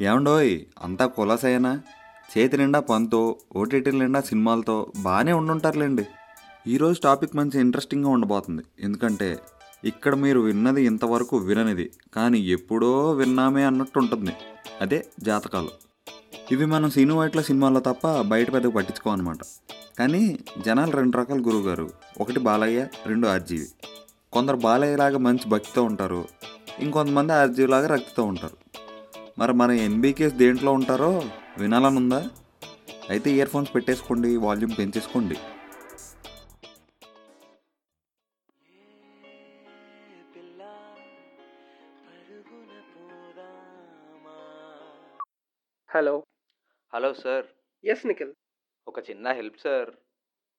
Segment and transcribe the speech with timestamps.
[0.00, 1.80] ఏమండోయ్ అంతా కులాసైనా?
[2.32, 6.04] చేతి నిండా పనితో ఓటీటీల నిండా సినిమాలతో బాగానే ఉండుంటారులేండి.
[6.66, 8.62] ఈరోజు టాపిక్ మంచి ఇంట్రెస్టింగ్గా ఉండబోతుంది.
[8.80, 9.38] ఎందుకంటే
[9.84, 14.30] ఇక్కడ మీరు విన్నది ఇంతవరకు విననిది కానీ ఎప్పుడో విన్నామే అన్నట్టు ఉంటుంది
[14.80, 15.70] అదే జాతకాలు.
[16.52, 19.38] ఇవి మనం సీను వైట్ల సినిమాల్లో తప్ప బయట పెద్దగా పట్టించుకోమన్నమాట
[19.98, 21.90] కానీ జనాలు రెండు రకాల గురువుగారు.
[22.20, 23.66] ఒకటి బాలయ్య రెండు ఆర్జీవి.
[24.32, 26.24] కొందరు బాలయ్యలాగా మంచి భక్తితో ఉంటారు.
[26.80, 28.65] ఇంకొంతమంది ఆర్జీవిలాగా రక్తితో ఉంటారు.
[29.38, 31.22] మరి మన ఎన్బీకేస్ దేంట్లో ఉంటారో
[31.58, 32.30] వినాలని ఉందా
[33.10, 35.34] అయితే ఇయర్ ఫోన్స్ పెట్టేసుకోండి volume పెంచేసుకోండి.
[45.90, 46.24] Hello.
[46.94, 47.46] Hello sir.
[47.84, 48.32] Yes Nikhil
[48.88, 49.90] ఒక చిన్న help sir.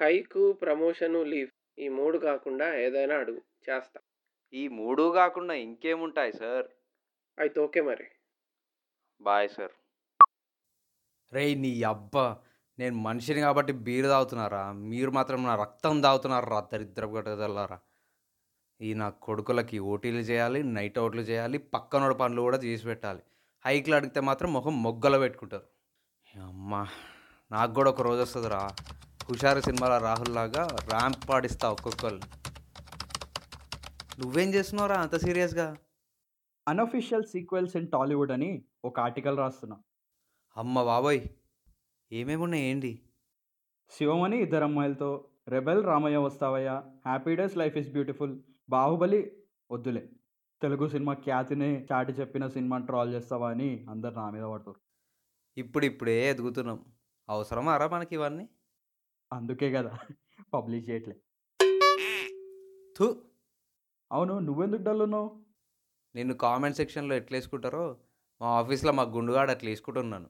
[0.00, 1.80] Haiku promotion leave.
[1.80, 3.42] ఈ మూడు కాకుండా ఏదైనా అడుగు.
[3.70, 4.00] చేస్తా.
[4.54, 6.66] ఈ మూడు కాకుండా ఇంకేముంటాయి సార్?
[7.38, 8.04] అయితే ఓకే మరి.
[9.20, 9.74] Bye sir.
[11.32, 12.24] రేయ్ నీ అబ్బా!
[12.78, 14.62] నేను మనిషిని కాబట్టి బీరు తాగుతున్నారా?
[14.90, 17.78] మీరు మాత్రం నా రక్తం తాగుతున్నారా దరిద్రపు గట్టదల్లారా
[18.80, 23.22] ఈ నా కొడుకులకి ఓటీలు చేయాలి నైట్ అవుట్లు చేయాలి పక్కనోడి పనులు కూడా చేసి పెట్టాలి.
[23.64, 25.66] హైక్లు అడిగితే మాత్రం ముఖం మొగ్గలు పెట్టుకుంటారు.
[26.44, 26.82] అమ్మా!
[27.50, 28.62] నాకు కూడా ఒక రోజు వస్తుందిరా.
[29.28, 32.20] హుషారు సినిమాల రాహుల్ లాగా ర్యాంప్ పాడిస్తా ఒక్కొక్కరు
[34.18, 35.68] నువ్వేం చేస్తున్నావురా అంత సీరియస్గా?
[36.70, 39.76] అన్అఫీషియల్ సీక్వెల్స్ ఇన్ టాలీవుడ్ అని ఒక ఆర్టికల్ రాస్తున్నా.
[40.56, 41.20] అమ్మ బాబోయ్!
[42.10, 42.92] ఏమేమి ఉన్నాయి ఏంటి?
[43.92, 45.10] శివం అని ఇద్దరు అమ్మాయిలతో
[45.48, 46.70] Rebel Ramayya Vasthavayya
[47.06, 49.20] Happy Days Life is Beautiful Baahubali
[49.70, 50.08] వద్దులే
[50.62, 54.80] తెలుగు సినిమా ఖ్యాతిని చాటి చెప్పిన సినిమా ట్రాల్ చేస్తావా అని అందరు నా మీద పడతారు.
[55.56, 56.78] ఇప్పుడిప్పుడే ఎదుగుతున్నాం.
[57.28, 58.48] అవసరమారా మనకి ఇవన్నీ?
[59.32, 59.92] అందుకే కదా
[60.52, 61.16] పబ్లిష్ చేయట్లే.
[62.96, 63.06] థూ!
[64.10, 65.28] అవును నువ్వెందుకు డల్ ఉన్నావు?
[66.14, 67.96] నిన్ను కామెంట్ సెక్షన్లో ఎట్లా వేసుకుంటారో
[68.40, 70.28] మా ఆఫీస్లో మా గుండుగాడు అట్లా వేసుకుంటున్నాను.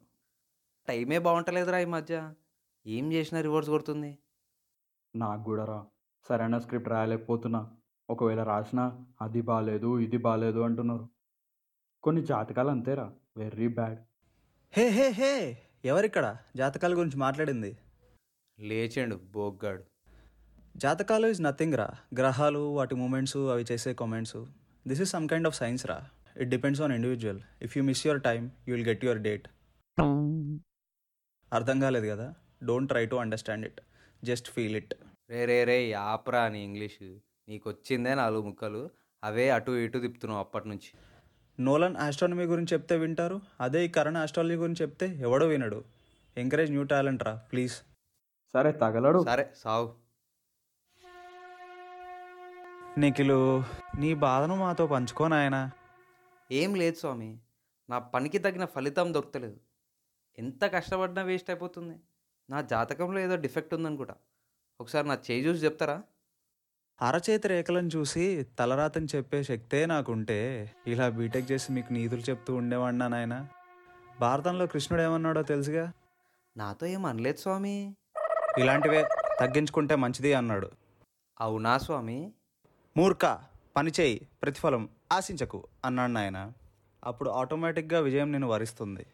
[0.88, 2.32] టైమే బాగుంటలేదురా ఈ మధ్య.
[2.86, 4.18] ఏం చేసినా రివర్స్ కొడుతుంది.
[5.16, 5.86] నాకు కూడా రా.
[6.28, 7.70] సరైన స్క్రిప్ట్ రాయలేకపోతున్నా.
[8.08, 11.08] ఒకవేళ రాసినా అది బాగాలేదు ఇది బాగాలేదు అంటున్నారు.
[12.02, 13.12] కొన్ని జాతకాలు అంతేరా.
[13.36, 13.98] Very bad.
[14.72, 15.62] Hey hey hey!
[15.84, 16.36] ఎవరిక్కడ?
[16.56, 17.78] జాతకాల గురించి మాట్లాడింది.
[18.58, 19.82] లేచిండు బోగ్గాడు.
[20.76, 21.88] జాతకాలు ఇస్ నథింగ్ రా.
[22.18, 24.36] గ్రహాలు వాటి మూమెంట్స్ అవి చేసే comments.
[24.90, 25.98] This is some kind of science రా
[26.36, 29.46] it depends on individual if you miss your time you will get your date
[31.52, 32.26] అర్థం కాలేదు కదా?
[32.64, 33.80] Don't try to understand it
[34.22, 34.92] just feel it
[35.30, 36.98] రే రే రే యాప్రా అని ఇంగ్లీష్.
[37.48, 38.82] నీకు వచ్చిందే నాలుగు ముక్కలు.
[39.22, 40.90] అవే అటు ఇటు తిప్పుతున్నావు అప్పటి నుంచి.
[41.58, 43.36] నోలన్ ఆస్ట్రానమీ గురించి చెప్తే వింటారు.
[43.60, 45.80] అదే ఈ కరెంట్ ఆస్ట్రాలజీ గురించి చెప్తే ఎవడో వినడు.
[46.36, 47.74] ఎంకరేజ్ న్యూ టాలెంట్ రా ప్లీజ్
[48.54, 49.20] సరే తగలడు.
[49.24, 49.88] సరే సావు.
[53.00, 53.38] నిఖిలు
[53.98, 55.70] నీ బాధను మాతో పంచుకో నాయనా.
[56.52, 57.38] ఏం లేదు స్వామి.
[57.90, 59.56] నా పనికి తగిన ఫలితం దొరకలేదు.
[60.38, 62.00] ఎంత కష్టపడినా వేస్ట్ అయిపోతుంది.
[62.50, 64.14] నా జాతకంలో ఏదో డిఫెక్ట్ ఉందనుకుంటా.
[64.80, 66.02] ఒకసారి నా చేయి చూసి చెప్తారా?
[67.02, 73.46] అరచేతి రేఖలను చూసి తలరాతని చెప్పే శక్తే నాకుంటే ఇలా బీటెక్ చేసి మీకు నీతులు చెప్తూ ఉండేవాడినా నాయన?
[74.20, 75.92] భారతంలో కృష్ణుడు ఏమన్నాడో తెలుసుగా?
[76.56, 77.96] నాతో ఏం అనలేదు స్వామి.
[78.58, 79.08] ఇలాంటివే
[79.40, 80.70] తగ్గించుకుంటే మంచిది అన్నాడు.
[81.40, 82.32] అవునా స్వామి?
[82.96, 83.38] మూర్ఖ!
[83.76, 86.52] పని చేయి ప్రతిఫలం ఆశించకు అన్నాడు నాయన.
[87.04, 89.06] అప్పుడు ఆటోమేటిక్గా విజయం నేను వరిస్తుంది.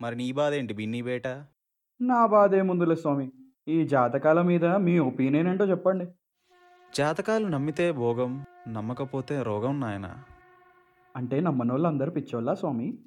[0.00, 1.26] మరి నీ బాధ ఏంటి బిన్నీ బేట?
[2.00, 3.32] నా బాధ ఏముందిలే స్వామి.
[3.68, 6.06] ఈ జాతకాల మీద మీ ఒపీనియన్ ఏంటో చెప్పండి.
[6.94, 10.22] జాతకాలు నమ్మితే భోగం నమ్మకపోతే రోగం నాయన.
[11.16, 12.98] అంటే నమ్మనోళ్ళు అందరు పిచ్చోళ్ళా స్వామి?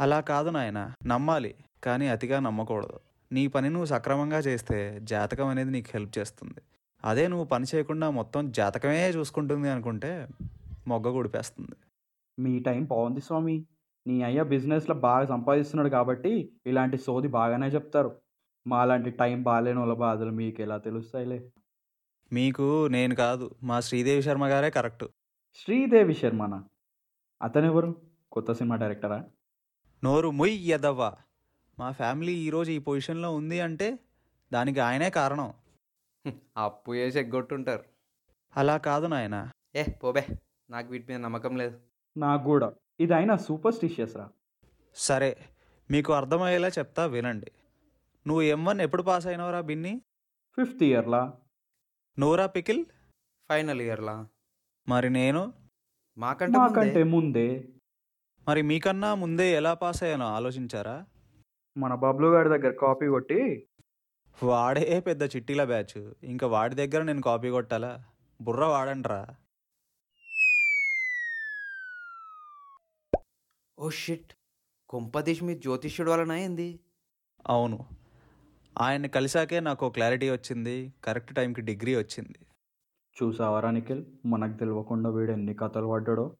[0.00, 0.94] అలా కాదు నాయన.
[1.06, 1.54] నమ్మాలి
[1.84, 3.00] కానీ అతిగా నమ్మకూడదు.
[3.32, 6.62] నీ పని నువ్వు సక్రమంగా చేస్తే జాతకం అనేది నీకు హెల్ప్ చేస్తుంది.
[7.04, 10.28] అదే నువ్వు పని చేయకుండా మొత్తం జాతకమే చూసుకుంటుంది అనుకుంటే
[10.88, 11.76] మొగ్గ గుడిపేస్తుంది
[12.38, 13.64] మీ టైం బాగుంది స్వామి.
[14.06, 18.16] నీ అయ్య బిజినెస్లో బాగా సంపాదిస్తున్నాడు కాబట్టి ఇలాంటి సోది బాగానే చెప్తారు.
[18.66, 21.50] మాలాంటి టైం బాగాలేని వాళ్ళ బాధలు మీకు ఎలా తెలుస్తాయిలే?
[22.32, 25.04] మీకు నేను కాదు మా శ్రీదేవి శర్మ గారే కరెక్ట్.
[25.54, 26.64] శ్రీదేవి శర్మనా?
[27.42, 27.96] అతనెవరు
[28.32, 29.24] కొత్త సినిమా డైరెక్టరా?
[30.04, 31.12] నోరు ముయ్ ఎదవ్వా
[31.78, 33.98] మా ఫ్యామిలీ ఈరోజు ఈ పొజిషన్లో ఉంది అంటే
[34.52, 35.54] దానికి ఆయనే కారణం.
[36.56, 37.84] అప్పు చేసి ఎగ్గొట్టుంటారు
[38.56, 39.50] అలా కాదు నాయన.
[39.74, 40.26] ఏ పోబే.
[40.70, 41.80] నాకు వీటి మీద నమ్మకం లేదు.
[42.16, 42.72] నాకు కూడా.
[43.00, 44.30] ఇది అయినా సూపర్ స్టిషియస్ రా.
[44.94, 45.36] సరే
[45.90, 47.50] మీకు అర్థమయ్యేలా చెప్తా వినండి.
[48.26, 50.00] నువ్వు ఎం వన్ ఎప్పుడు పాస్ అయినవరా బిన్ని?
[50.58, 51.32] ఫిఫ్త్ ఇయర్లా
[52.18, 52.84] నోరా పికిల్?
[53.50, 54.28] ఫైనల్ ఇయర్లా
[54.88, 55.52] మరి నేను?
[56.18, 57.68] మాకంటే మాకంటే ముందే ముందే.
[58.48, 61.06] మరి మీకన్నా ముందే ఎలా పాస్ అయ్యానో ఆలోచించారా?
[61.76, 63.68] మన బబ్లు గారి దగ్గర కాపీ కొట్టి
[64.42, 66.12] వాడే పెద్ద చిట్టీల బ్యాచ్.
[66.22, 68.04] ఇంకా వాడి దగ్గర నేను కాపీ కొట్టాలా?
[68.40, 69.26] బుర్ర వాడంట్రా
[73.78, 74.32] ఓ షిట్.
[74.88, 76.80] కొంపదీష్ మీ జ్యోతిష్యుడు వలన ఏంది?
[77.46, 77.86] అవును.
[78.80, 80.92] ఆయన్ని కలిసాకే నాకు క్లారిటీ వచ్చింది.
[81.04, 82.38] కరెక్ట్ టైంకి డిగ్రీ వచ్చింది.
[83.22, 84.04] చూసావరా నిఖిల్?
[84.26, 86.36] మనకు తెలియకుండా వీడు ఎన్ని కథలు పడ్డాడో.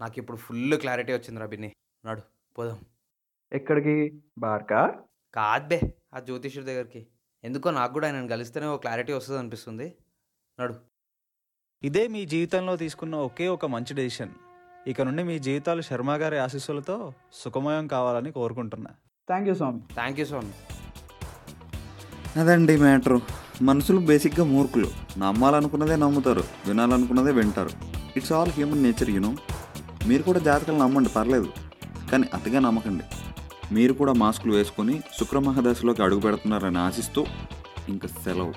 [0.00, 1.72] నాకు ఇప్పుడు ఫుల్ క్లారిటీ వచ్చిందిరా బిన్ని.
[2.04, 2.22] నాడు
[2.58, 2.84] పోదాం.
[3.52, 4.22] ఎక్కడికి?
[4.38, 5.02] బార్కా?
[5.34, 7.06] కాద్బే ఆ జ్యోతిష్యుడి దగ్గరికి.
[7.44, 9.94] ఎందుకో నాకు కూడా ఆయన కలిస్తేనే ఓ క్లారిటీ వస్తుంది అనిపిస్తుంది
[10.60, 10.74] నడు.
[11.82, 14.28] ఇదే మీ జీవితంలో తీసుకున్న ఒకే ఒక మంచి డెసిషన్.
[14.86, 18.90] ఇక నుండి మీ జీవితాలు శర్మ గారి ఆశీస్సులతో సుఖమయం కావాలని కోరుకుంటున్నా.
[19.28, 19.80] థ్యాంక్ యూ స్వామి.
[19.94, 20.52] థ్యాంక్ యూ స్వామి.
[22.40, 23.20] అదండి మ్యాటరు.
[23.62, 24.90] మనుషులు బేసిక్గా మూర్ఖులు.
[25.18, 26.44] నమ్మాలనుకున్నదే నమ్ముతారు.
[26.66, 27.70] వినాలనుకున్నదే వింటారు.
[28.16, 29.36] It's all human nature you know
[30.06, 31.52] మీరు కూడా జాతకాలు నమ్మండి పర్లేదు.
[32.12, 33.04] కానీ అతిగా నమ్మకండి.
[33.72, 37.26] మీరు కూడా మాస్కులు వేసుకొని శుక్రమహదశలోకి అడుగు పెడుతున్నారని ఆశిస్తూ
[37.88, 38.54] ఇంకా సెలవు.